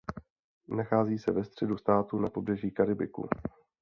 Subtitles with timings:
[0.69, 3.29] Nachází se ve středu státu na pobřeží Karibiku.